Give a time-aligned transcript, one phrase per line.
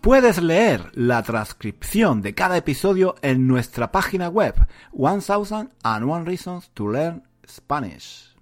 [0.00, 4.54] Puedes leer la transcripción de cada episodio en nuestra página web
[4.94, 8.34] 1001 Reasons to Learn Spanish.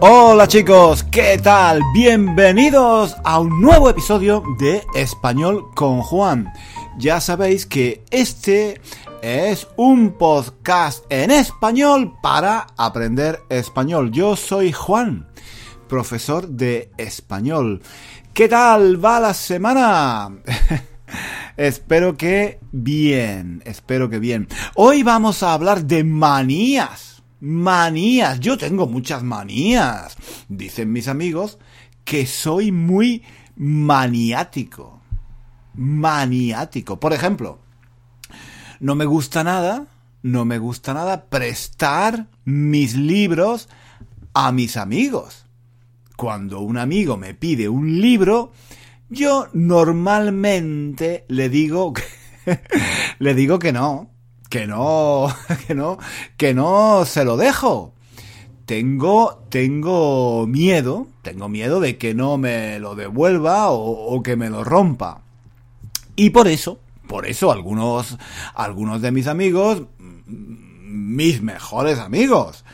[0.00, 1.80] Hola chicos, ¿qué tal?
[1.94, 6.52] Bienvenidos a un nuevo episodio de Español con Juan.
[6.98, 8.78] Ya sabéis que este
[9.22, 14.10] es un podcast en español para aprender español.
[14.10, 15.28] Yo soy Juan,
[15.88, 17.80] profesor de español.
[18.34, 20.30] ¿Qué tal va la semana?
[21.56, 24.48] espero que bien, espero que bien.
[24.74, 27.12] Hoy vamos a hablar de manías
[27.44, 28.38] Manías.
[28.38, 30.16] Yo tengo muchas manías.
[30.48, 31.58] Dicen mis amigos
[32.04, 33.24] que soy muy
[33.56, 35.00] maniático.
[35.74, 37.00] Maniático.
[37.00, 37.58] Por ejemplo,
[38.82, 39.86] no me gusta nada,
[40.22, 43.68] no me gusta nada prestar mis libros
[44.34, 45.46] a mis amigos.
[46.16, 48.50] Cuando un amigo me pide un libro,
[49.08, 51.94] yo normalmente le digo
[53.20, 54.10] le digo que no,
[54.50, 55.28] que no,
[55.68, 55.98] que no,
[56.36, 57.94] que no se lo dejo.
[58.66, 64.64] Tengo, tengo miedo, tengo miedo de que no me lo devuelva o, que me lo
[64.64, 65.22] rompa.
[66.16, 66.80] Y por eso,
[67.12, 68.16] por eso algunos,
[68.54, 69.82] algunos de mis amigos,
[70.24, 72.64] mis mejores amigos,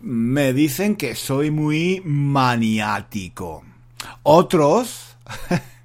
[0.00, 3.64] me dicen que soy muy maniático.
[4.22, 5.16] Otros,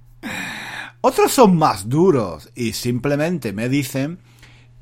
[1.01, 4.19] otros son más duros y simplemente me dicen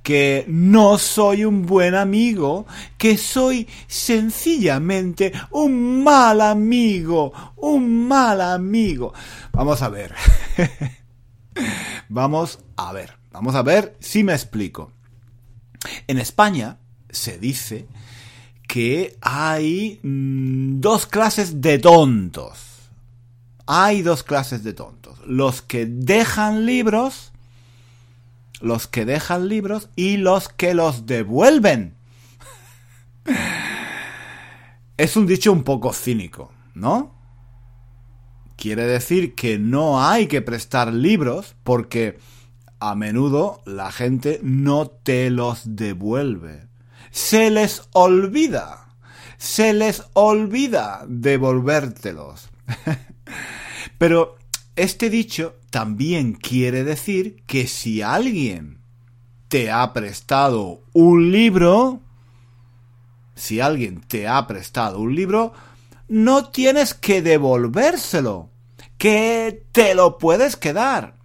[0.01, 2.65] que no soy un buen amigo,
[2.97, 9.13] que soy sencillamente un mal amigo, un mal amigo.
[9.53, 10.13] Vamos a ver.
[12.09, 13.22] vamos a ver.
[13.33, 14.91] Vamos a ver si me explico.
[16.07, 16.77] En España
[17.09, 17.87] se dice
[18.67, 22.59] que hay mm, dos clases de tontos.
[23.65, 25.19] Hay dos clases de tontos.
[25.27, 27.33] Los que dejan libros
[28.63, 31.95] los que dejan libros y los que los devuelven.
[34.97, 37.13] es un dicho un poco cínico, ¿no?
[38.55, 42.17] Quiere decir que no hay que prestar libros porque
[42.89, 46.67] a menudo la gente no te los devuelve.
[47.11, 48.95] Se les olvida.
[49.37, 52.49] Se les olvida devolvértelos.
[53.97, 54.35] Pero
[54.75, 58.79] este dicho también quiere decir que si alguien
[59.47, 62.01] te ha prestado un libro,
[63.35, 65.53] si alguien te ha prestado un libro,
[66.09, 68.49] no tienes que devolvérselo,
[68.97, 71.22] que te lo puedes quedar.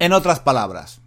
[0.00, 1.02] En otras palabras,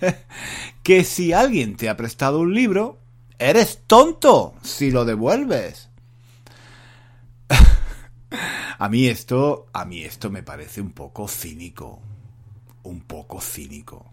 [0.82, 2.98] que si alguien te ha prestado un libro,
[3.38, 5.88] eres tonto si lo devuelves.
[8.78, 12.00] A mí esto, a mí esto me parece un poco cínico.
[12.82, 14.10] Un poco cínico.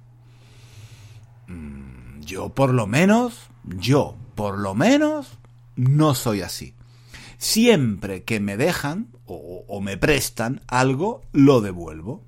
[1.48, 5.40] Mm, yo por lo menos, yo por lo menos
[5.76, 6.76] no soy así.
[7.40, 12.24] Siempre que me dejan o, o me prestan algo, lo devuelvo.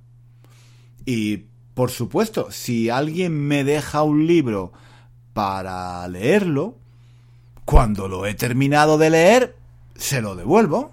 [1.06, 4.74] Y por supuesto, si alguien me deja un libro
[5.34, 6.76] para leerlo,
[7.66, 9.56] cuando lo he terminado de leer,
[9.96, 10.92] se lo devuelvo.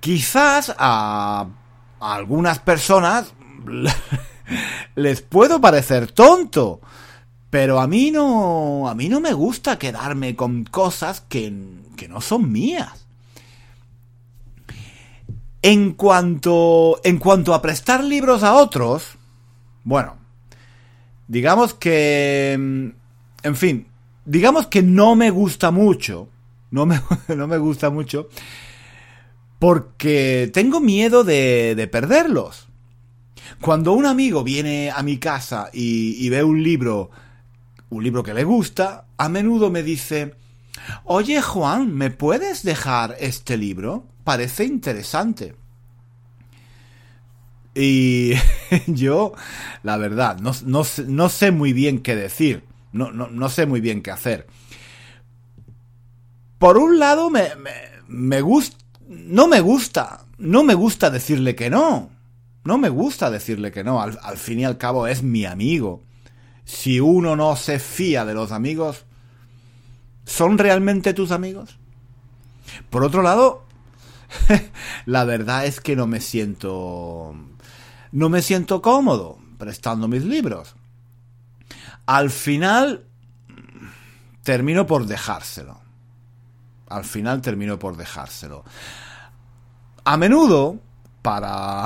[0.00, 1.46] Quizás a,
[2.00, 3.32] algunas personas
[4.94, 6.80] les puedo parecer tonto,
[7.48, 11.52] pero a mí no, a mí no me gusta quedarme con cosas que,
[11.96, 13.06] que no son mías.
[15.62, 19.18] En cuanto, en cuanto a prestar libros a otros,
[19.84, 20.16] bueno,
[21.28, 23.86] digamos que, en fin,
[24.24, 26.28] digamos que no me gusta mucho,
[26.70, 27.00] no me,
[27.36, 28.28] no me gusta mucho
[29.60, 32.66] porque tengo miedo de, perderlos.
[33.60, 37.10] Cuando un amigo viene a mi casa y, ve un libro,
[37.90, 40.34] un libro que le gusta, a menudo me dice,
[41.04, 44.06] Oye Juan, ¿me puedes dejar este libro?
[44.30, 45.56] Parece interesante.
[47.74, 48.34] Y
[48.86, 49.32] yo,
[49.82, 52.62] la verdad, no, no, sé muy bien qué decir.
[52.92, 54.46] No, no, no sé muy bien qué hacer.
[56.60, 57.72] Por un lado, me, me,
[58.06, 58.76] me gusta.
[59.08, 60.24] No me gusta.
[60.38, 62.10] No me gusta decirle que no.
[62.62, 64.00] No me gusta decirle que no.
[64.00, 66.04] Al, al fin y al cabo es mi amigo.
[66.64, 69.06] Si uno no se fía de los amigos,
[70.24, 71.80] ¿son realmente tus amigos?
[72.90, 73.64] Por otro lado,
[75.06, 77.34] la verdad es que no me siento.
[78.12, 80.74] No me siento cómodo prestando mis libros.
[82.06, 83.04] Al final
[84.42, 85.80] termino por dejárselo.
[86.88, 88.64] Al final termino por dejárselo.
[90.04, 90.80] A menudo,
[91.22, 91.84] para.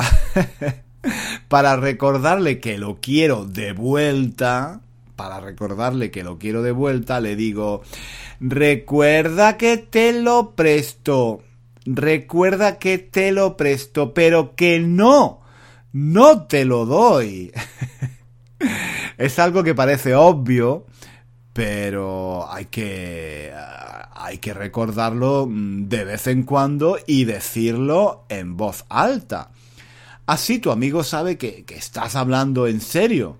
[1.48, 4.80] para recordarle que lo quiero de vuelta.
[5.16, 7.82] Para recordarle que lo quiero de vuelta, le digo.
[8.40, 11.42] Recuerda que te lo presto.
[11.84, 15.42] Recuerda que te lo presto, pero que no.
[15.92, 17.52] No te lo doy.
[19.18, 20.86] es algo que parece obvio,
[21.52, 23.52] pero hay que
[24.16, 29.50] hay que recordarlo de vez en cuando y decirlo en voz alta.
[30.26, 33.36] Así tu amigo sabe que, que estás hablando en serio.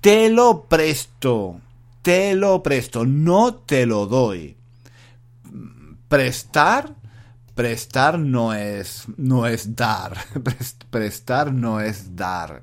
[0.00, 1.60] Te lo presto,
[2.00, 4.56] te lo presto, no te lo doy.
[6.08, 6.95] Prestar,
[7.56, 10.16] prestar no es, no es dar.
[10.90, 12.62] Prestar no es dar.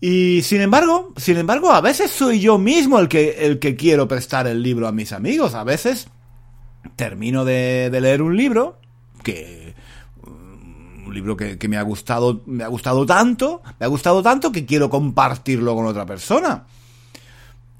[0.00, 4.06] Y sin embargo, sin embargo, a veces soy yo mismo el que, el que quiero
[4.06, 5.54] prestar el libro a mis amigos.
[5.54, 6.08] A veces
[6.96, 8.78] termino de, de leer un libro
[9.22, 9.74] que
[10.24, 14.52] un libro que, que, me ha gustado, me ha gustado tanto, me ha gustado tanto
[14.52, 16.66] que quiero compartirlo con otra persona.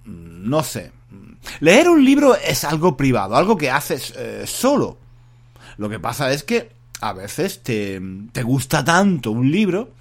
[0.05, 0.91] No sé.
[1.61, 4.99] Leer un libro es algo privado, algo que haces eh, solo.
[5.81, 6.69] Lo que pasa es que
[7.00, 7.99] a veces te,
[8.32, 9.94] te gusta tanto un libro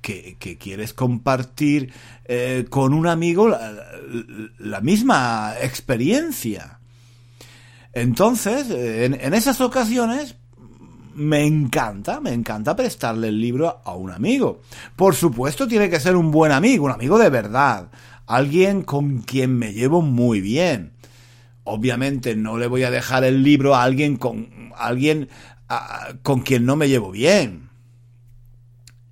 [0.00, 1.92] que, que quieres compartir
[2.24, 3.46] eh, con un amigo
[4.58, 6.80] la, misma experiencia.
[7.92, 10.36] Entonces, en, en, esas ocasiones,
[11.14, 14.62] me encanta, me encanta prestarle el libro a un amigo.
[14.96, 17.90] Por supuesto, tiene que ser un buen amigo, un amigo de verdad,
[18.26, 20.94] alguien con quien me llevo muy bien.
[21.68, 25.28] Obviamente no le voy a dejar el libro a alguien con alguien
[25.68, 27.68] a, con quien no me llevo bien.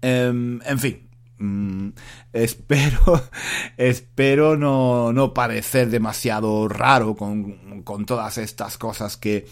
[0.02, 1.08] Um, en fin,
[1.40, 1.92] um,
[2.32, 3.28] espero,
[3.76, 9.46] espero no, no, parecer demasiado raro con, con todas estas cosas que,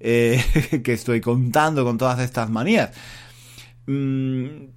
[0.00, 0.42] eh,
[0.84, 2.90] que, estoy contando, con todas estas manías.
[3.86, 4.68] Um,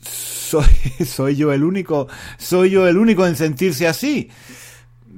[0.00, 0.64] soy,
[1.06, 2.08] soy yo el único,
[2.38, 4.30] soy yo el único en sentirse así.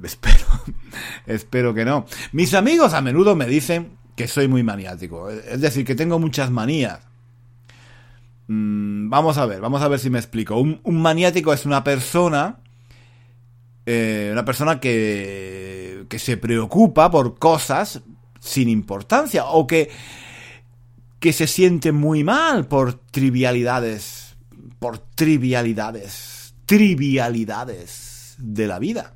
[0.03, 0.45] Espero,
[1.27, 2.05] espero que no.
[2.31, 6.51] Mis amigos a menudo me dicen que soy muy maniático, es decir, que tengo muchas
[6.51, 6.99] manías.
[8.47, 10.57] Mm, vamos a ver, vamos a ver si me explico.
[10.57, 12.57] Un, maniático es una persona,
[13.85, 18.01] eh, una persona que, que se preocupa por cosas
[18.41, 19.89] sin importancia o que,
[21.19, 24.35] que se siente muy mal por trivialidades,
[24.79, 29.13] por trivialidades, trivialidades de la vida.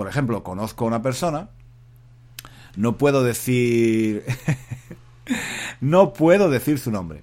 [0.00, 1.50] Por ejemplo, conozco a una persona,
[2.74, 4.24] no puedo decir,
[5.82, 7.22] no puedo decir su nombre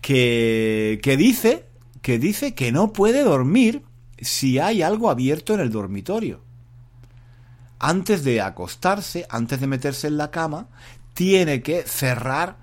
[0.00, 1.66] que, que dice
[2.02, 3.84] que dice que no puede dormir
[4.20, 6.40] si hay algo abierto en el dormitorio.
[7.78, 10.66] Antes de acostarse, antes de meterse en la cama,
[11.14, 12.56] tiene que cerrar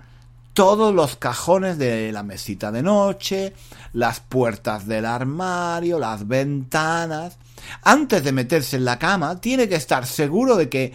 [0.52, 3.54] todos los cajones de la mesita de noche,
[3.94, 7.38] las puertas del armario, las ventanas.
[7.82, 10.92] Antes de meterse en la cama, tiene que estar seguro de que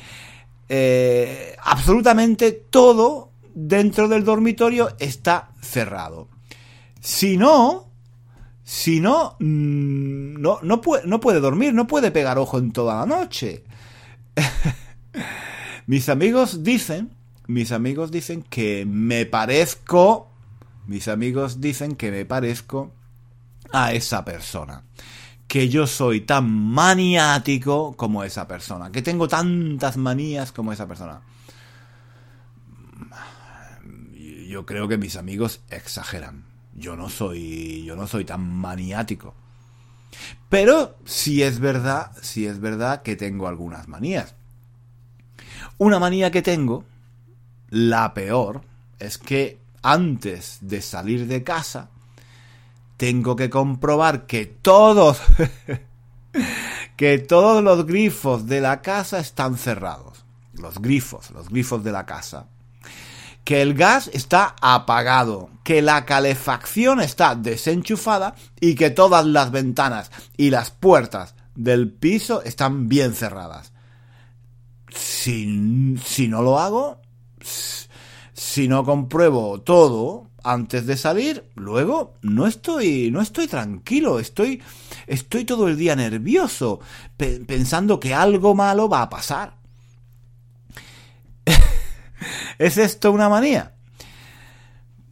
[0.69, 6.29] eh, absolutamente todo dentro del dormitorio está cerrado.
[6.99, 7.91] Si no,
[8.63, 12.95] si no, mm, no, no, puede, no puede dormir, no puede pegar ojo en toda
[12.99, 13.63] la noche.
[15.87, 17.13] mis amigos dicen,
[17.47, 20.29] mis amigos dicen que me parezco,
[20.87, 22.93] mis amigos dicen que me parezco
[23.73, 24.83] a esa persona.
[25.51, 28.89] Que yo soy tan maniático como esa persona.
[28.89, 31.19] Que tengo tantas manías como esa persona.
[34.47, 39.33] Yo creo que mis amigos exageran yo no soy, yo no soy tan maniático.
[40.49, 44.35] Pero sí es verdad, sí es verdad que tengo algunas manías.
[45.77, 46.83] Una manía que tengo,
[47.69, 48.61] la peor,
[48.99, 51.89] es que antes de salir de casa,
[53.01, 55.19] tengo que comprobar que todos,
[56.95, 60.23] que todos los grifos de la casa están cerrados.
[60.53, 62.45] Los grifos, los grifos de la casa
[63.43, 70.11] que el gas está apagado, que la calefacción está desenchufada y que todas las ventanas
[70.37, 73.73] y las puertas del piso están bien cerradas.
[74.93, 77.01] Si, si no lo hago,
[78.33, 84.61] si no compruebo todo antes de salir, luego no estoy, no estoy tranquilo, estoy,
[85.07, 86.79] estoy todo el día nervioso,
[87.17, 89.55] pensando que algo malo va a pasar.
[92.57, 93.73] ¿Es esto una manía?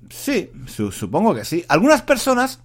[0.10, 0.52] Sí,
[0.92, 1.66] supongo que sí.
[1.68, 2.60] Algunas personas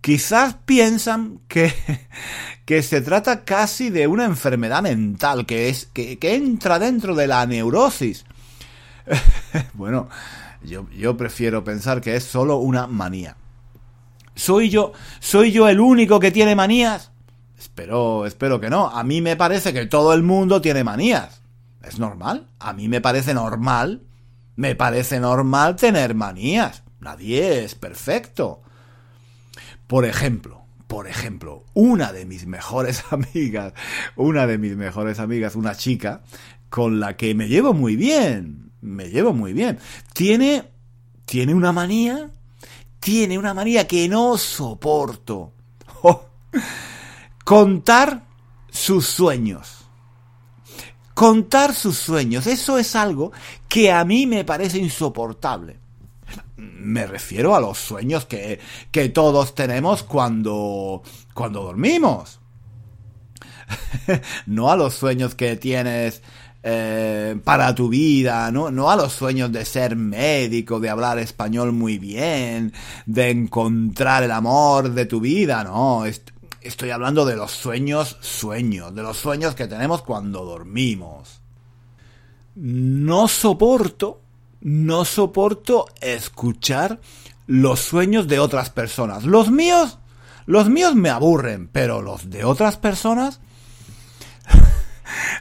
[0.00, 1.72] quizás piensan que,
[2.64, 7.26] que se trata casi de una enfermedad mental, que es, que, que entra dentro de
[7.26, 8.24] la neurosis.
[9.74, 10.08] bueno,
[10.68, 13.36] yo, yo prefiero pensar que es solo una manía.
[14.34, 17.10] ¿Soy yo, soy yo el único que tiene manías?
[17.58, 18.88] Espero, espero que no.
[18.88, 21.42] A mí me parece que todo el mundo tiene manías.
[21.82, 22.46] Es normal.
[22.60, 24.02] A mí me parece normal.
[24.54, 26.84] Me parece normal tener manías.
[27.00, 28.62] Nadie es perfecto.
[29.88, 33.74] Por ejemplo, por ejemplo, una de mis mejores amigas,
[34.16, 36.22] una de mis mejores amigas, una chica
[36.70, 39.78] con la que me llevo muy bien, me llevo muy bien.
[40.12, 40.64] Tiene,
[41.24, 42.30] tiene una manía,
[43.00, 45.52] tiene una manía que no soporto.
[46.00, 46.26] Oh,
[47.44, 48.22] contar
[48.70, 49.78] sus sueños.
[51.12, 53.32] Contar sus sueños, eso es algo
[53.68, 55.76] que a mí me parece insoportable.
[56.56, 58.60] Me refiero a los sueños que,
[58.92, 61.02] que todos tenemos cuando,
[61.34, 62.38] cuando dormimos.
[64.46, 66.22] no a los sueños que tienes
[66.70, 68.70] eh, para tu vida, ¿no?
[68.70, 72.74] no a los sueños de ser médico, de hablar español muy bien,
[73.06, 76.04] de encontrar el amor de tu vida, no,
[76.60, 81.40] estoy hablando de los sueños, sueños, de los sueños que tenemos cuando dormimos.
[82.54, 84.20] No soporto,
[84.60, 87.00] no soporto escuchar
[87.46, 89.24] los sueños de otras personas.
[89.24, 90.00] Los míos,
[90.44, 93.40] los míos me aburren, pero los de otras personas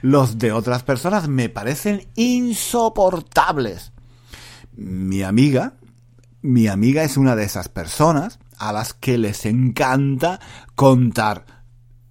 [0.02, 3.92] los de otras personas me parecen insoportables.
[4.74, 5.74] Mi amiga,
[6.42, 10.40] mi amiga es una de esas personas a las que les encanta
[10.76, 11.46] contar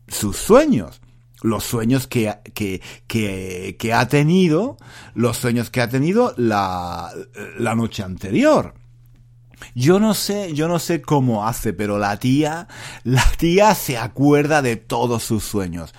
[0.08, 1.00] sus sueños.
[1.42, 4.78] Los sueños que, que, que, que ha tenido,
[5.14, 7.12] los sueños que ha tenido la,
[7.58, 8.74] la noche anterior.
[9.74, 12.68] Yo no sé, yo no sé cómo hace, pero la tía,
[13.04, 15.94] la tía se acuerda de todos sus sueños.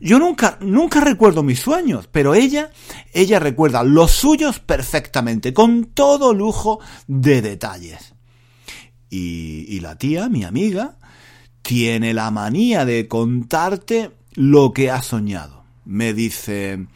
[0.00, 2.70] Yo nunca, nunca recuerdo mis sueños, pero ella,
[3.12, 8.14] ella recuerda los suyos perfectamente, con todo lujo de detalles.
[9.08, 10.96] Y, y la tía, mi amiga,
[11.62, 15.64] tiene la manía de contarte lo que ha soñado.
[15.86, 16.86] Me dice,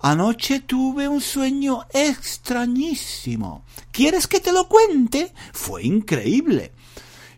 [0.00, 3.62] anoche tuve un sueño extrañísimo.
[3.90, 5.32] ¿Quieres que te lo cuente?
[5.52, 6.72] Fue increíble.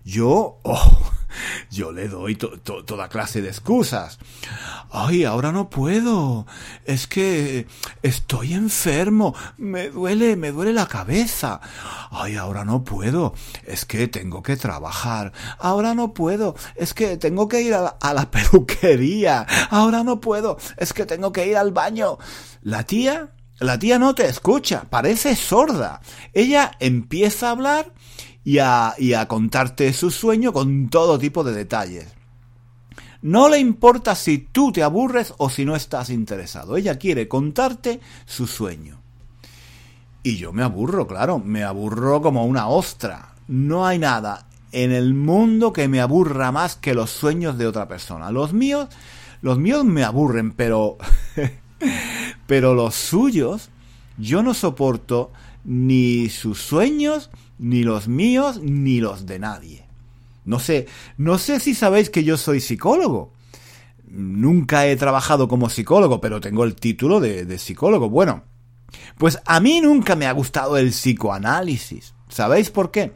[0.05, 1.13] Yo, oh,
[1.71, 4.19] yo le doy toda clase de excusas.
[4.91, 6.47] Ay, ahora no puedo.
[6.85, 7.67] Es que
[8.03, 9.35] estoy enfermo.
[9.57, 11.61] Me duele, me duele la cabeza.
[12.11, 13.35] Ay, ahora no puedo.
[13.65, 15.33] Es que tengo que trabajar.
[15.59, 16.55] Ahora no puedo.
[16.75, 19.47] Es que tengo que ir a la, a la peluquería.
[19.71, 20.57] Ahora no puedo.
[20.77, 22.19] Es que tengo que ir al baño.
[22.63, 24.85] La tía, la tía no te escucha.
[24.91, 26.01] Parece sorda.
[26.33, 27.93] Ella empieza a hablar
[28.45, 28.95] y a,
[29.29, 32.07] contarte su sueño con todo tipo de detalles.
[33.23, 36.77] No le importa si tú te aburres o si no estás interesado.
[36.77, 38.99] Ella quiere contarte su sueño.
[40.23, 43.35] Y yo me aburro, claro, me aburro como una ostra.
[43.49, 47.89] No hay nada en el mundo que me aburra más que los sueños de otra
[47.89, 48.31] persona.
[48.31, 48.89] Los míos,
[49.43, 50.97] los míos me aburren, pero
[52.47, 53.71] pero los suyos
[54.19, 55.33] yo no soporto
[55.65, 59.87] ni sus sueños ni los míos, ni los de nadie.
[60.45, 60.87] No sé,
[61.19, 63.33] no sé si sabéis que yo soy psicólogo.
[64.09, 68.09] Nunca he trabajado como psicólogo, pero tengo el título de, de psicólogo.
[68.09, 68.45] Bueno,
[69.19, 72.15] pues a mí nunca me ha gustado el psicoanálisis.
[72.29, 73.13] ¿Sabéis por qué?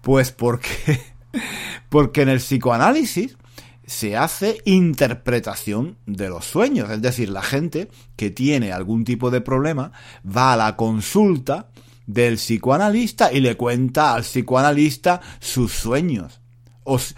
[0.00, 1.00] Pues porque,
[1.88, 3.36] porque en el psicoanálisis
[3.86, 6.90] se hace interpretación de los sueños.
[6.90, 9.92] Es decir, la gente que tiene algún tipo de problema
[10.26, 11.68] va a la consulta
[12.06, 16.40] del psicoanalista y le cuenta al psicoanalista sus sueños.
[16.82, 17.14] ¿Os,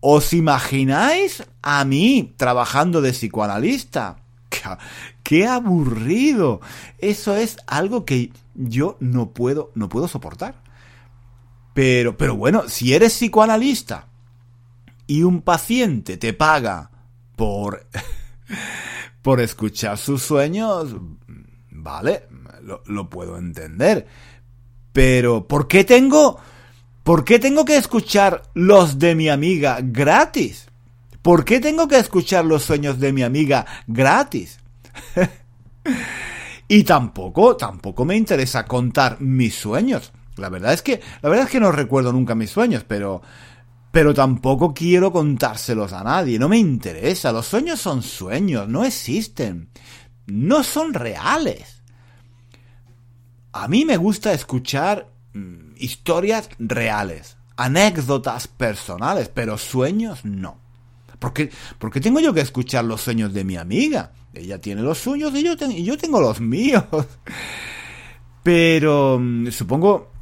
[0.00, 4.18] os imagináis a mí trabajando de psicoanalista?
[5.22, 6.60] ¡Qué, aburrido!
[6.98, 10.62] Eso es algo que yo no puedo, no puedo soportar.
[11.72, 14.06] Pero, pero bueno, si eres psicoanalista
[15.06, 16.90] y un paciente te paga
[17.36, 17.86] por,
[19.22, 20.96] por escuchar sus sueños,
[21.70, 22.26] vale,
[22.86, 24.06] lo, puedo entender.
[24.92, 26.38] Pero, ¿por qué tengo...
[27.02, 30.68] ¿Por qué tengo que escuchar los de mi amiga gratis?
[31.20, 34.58] ¿Por qué tengo que escuchar los sueños de mi amiga gratis?
[36.68, 40.14] y tampoco, tampoco me interesa contar mis sueños.
[40.36, 43.20] La verdad es que, la verdad es que no recuerdo nunca mis sueños, pero,
[43.94, 46.36] pero tampoco quiero contárselos a nadie.
[46.36, 47.30] No me interesa.
[47.30, 49.68] Los sueños son sueños, no existen.
[50.26, 51.80] No son reales.
[53.52, 60.58] A mí me gusta escuchar mm, historias reales, anécdotas personales, pero sueños no.
[61.20, 64.10] ¿Por qué, porque tengo yo que escuchar los sueños de mi amiga?
[64.32, 66.82] Ella tiene los suyos y yo, y yo tengo los míos.
[68.42, 70.13] Pero mm, supongo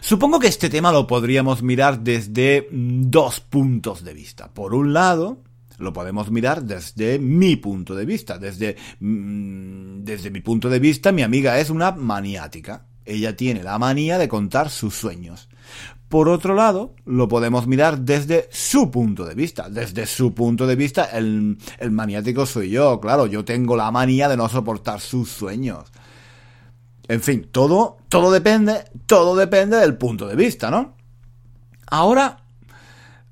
[0.00, 4.52] Supongo que este tema lo podríamos mirar desde dos puntos de vista.
[4.52, 5.42] Por un lado,
[5.78, 8.38] lo podemos mirar desde mi punto de vista.
[8.38, 12.86] Desde, mm, desde mi punto de vista, mi amiga es una maniática.
[13.04, 15.48] Ella tiene la manía de contar sus sueños.
[16.08, 19.68] Por otro lado, lo podemos mirar desde su punto de vista.
[19.68, 23.00] Desde su punto de vista, el, el maniático soy yo.
[23.00, 25.90] Claro, yo tengo la manía de no soportar sus sueños.
[27.08, 30.96] En fin, todo, todo depende, todo depende del punto de vista, ¿no?
[31.86, 32.44] Ahora,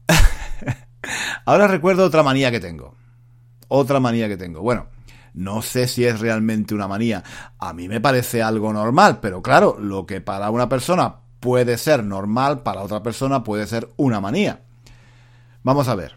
[1.44, 2.94] ahora recuerdo otra manía que tengo.
[3.68, 4.60] Otra manía que tengo.
[4.60, 4.86] Bueno,
[5.34, 7.24] no sé si es realmente una manía.
[7.58, 12.04] A mí me parece algo normal, pero claro, lo que para una persona puede ser
[12.04, 14.62] normal, para otra persona puede ser una manía.
[15.64, 16.14] Vamos a ver,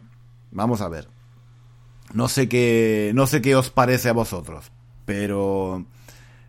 [0.51, 1.09] vamos a ver.
[2.13, 4.71] No sé qué, no sé qué os parece a vosotros,
[5.05, 5.85] pero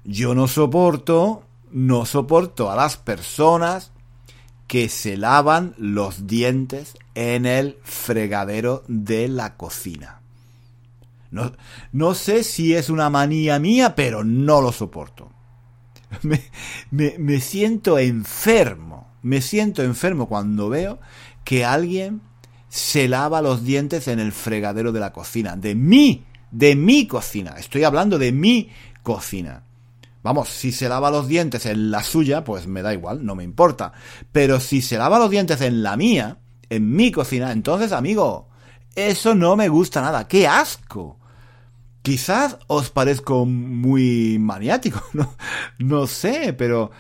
[0.05, 3.93] yo no soporto, no soporto a las personas
[4.67, 10.21] que se lavan los dientes en el fregadero de la cocina.
[11.31, 11.53] No,
[11.93, 15.33] no sé si es una manía mía, pero no lo soporto.
[16.23, 16.41] Me,
[16.91, 20.99] me, me siento enfermo, me siento enfermo cuando veo
[21.45, 22.23] que alguien
[22.71, 27.57] se lava los dientes en el fregadero de la cocina, de mí, de mi cocina.
[27.59, 28.71] Estoy hablando de mi
[29.03, 29.65] cocina.
[30.29, 33.45] Vamos, si se lava los dientes en la suya, pues me da igual, no me
[33.45, 33.95] importa.
[34.31, 36.37] Pero si se lava los dientes en la mía,
[36.69, 38.51] en mi cocina, entonces, amigo,
[38.95, 40.29] eso no me gusta nada.
[40.29, 41.19] ¡Qué asco!
[42.03, 45.35] Quizás os parezco muy maniático, no,
[45.79, 46.91] no sé, pero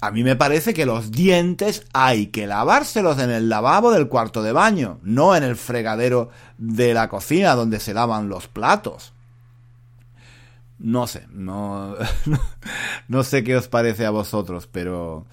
[0.00, 4.40] a mí me parece que los dientes hay que lavárselos en el lavabo del cuarto
[4.44, 9.11] de baño, no en el fregadero de la cocina donde se lavan los platos.
[10.82, 11.94] No sé, no,
[13.08, 15.26] no sé qué os parece a vosotros, pero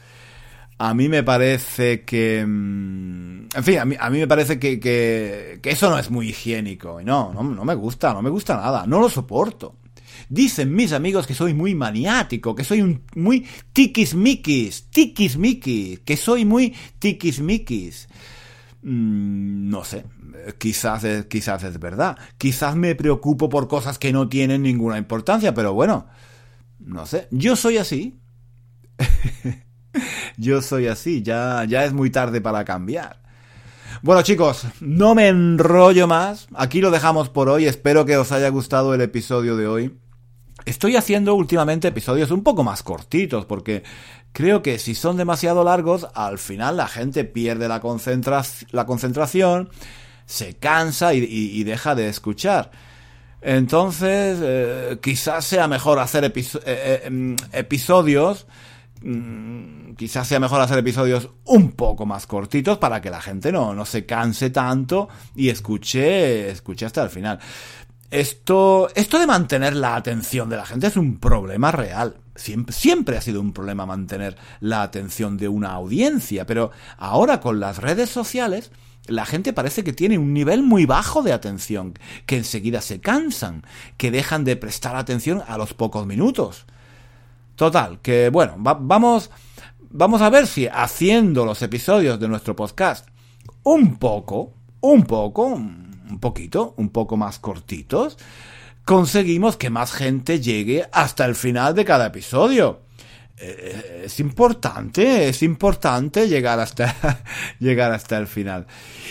[0.77, 2.45] a mí me parece que...
[2.47, 6.29] Mm, en fin, a mí, a mí me parece que, que, eso no es muy
[6.29, 7.01] higiénico.
[7.01, 9.77] No, no, no me gusta, no me gusta nada, no lo soporto.
[10.29, 16.45] Dicen mis amigos que soy muy maniático, que soy un, muy tiquismiquis, tiquismiquis, que soy
[16.45, 18.07] muy tiquismiquis.
[18.81, 20.05] Mm, no sé,
[20.57, 22.17] quizás es, quizás es verdad.
[22.37, 26.07] Quizás me preocupo por cosas que no tienen ninguna importancia, pero bueno,
[26.79, 27.27] no sé.
[27.31, 28.19] Yo soy así.
[30.37, 33.19] Yo soy así, ya, ya es muy tarde para cambiar.
[34.01, 36.47] Bueno chicos, no me enrollo más.
[36.55, 37.65] Aquí lo dejamos por hoy.
[37.65, 39.97] Espero que os haya gustado el episodio de hoy.
[40.65, 43.83] Estoy haciendo últimamente episodios un poco más cortitos porque
[44.33, 49.69] creo que si son demasiado largos, al final la gente pierde la, concentración,
[50.25, 52.71] se cansa y, deja de escuchar.
[53.41, 56.33] Entonces, eh, quizás sea mejor hacer eh,
[56.65, 58.47] eh, em, episodios,
[59.01, 63.73] mm, quizás sea mejor hacer episodios un poco más cortitos para que la gente no,
[63.73, 67.39] no se canse tanto y escuche, escuche hasta el final.
[68.11, 72.17] Esto, esto de mantener la atención de la gente es un problema real.
[72.39, 77.59] Siempre, siempre, ha sido un problema mantener la atención de una audiencia, pero ahora con
[77.59, 78.71] las redes sociales,
[79.07, 81.93] la gente parece que tiene un nivel muy bajo de atención,
[82.25, 83.63] que enseguida se cansan,
[83.97, 86.65] que dejan de prestar atención a los pocos minutos.
[87.55, 89.31] Total, que bueno, vamos,
[89.89, 93.07] vamos a ver si haciendo los episodios de nuestro podcast
[93.63, 98.17] un poco, un poco, un poquito, un poco más cortitos,
[98.89, 102.81] conseguimos que más gente llegue hasta el final de cada episodio.
[103.37, 107.21] Eh, es importante, es importante llegar hasta,
[107.59, 108.65] llegar hasta el final.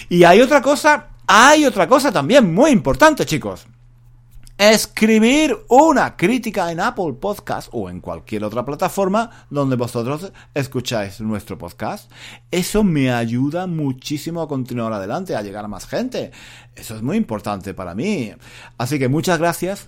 [0.08, 3.68] Y hay otra cosa, hay otra cosa también muy importante, chicos
[4.58, 11.56] escribir una crítica en Apple Podcast o en cualquier otra plataforma donde vosotros escucháis nuestro
[11.56, 12.10] podcast.
[12.50, 16.32] Eso me ayuda muchísimo a continuar adelante, a llegar a más gente.
[16.74, 18.32] Eso es muy importante para mí.
[18.76, 19.86] Así que muchas gracias.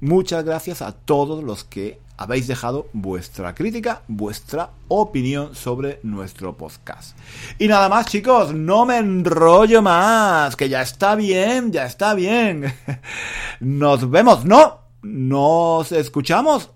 [0.00, 7.16] Muchas gracias a todos los que habéis dejado vuestra crítica, vuestra opinión sobre nuestro podcast.
[7.58, 12.72] Y nada más, chicos, no me enrollo más, que ya está bien, ya está bien.
[13.60, 16.70] Nos vemos, no, nos escuchamos,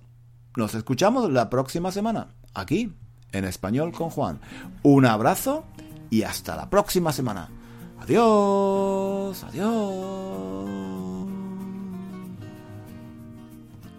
[0.57, 2.93] nos escuchamos la próxima semana, aquí,
[3.33, 4.41] en español con Juan.
[4.83, 5.65] Un abrazo
[6.11, 7.49] y hasta la próxima semana.
[8.01, 10.80] Adiós, adiós.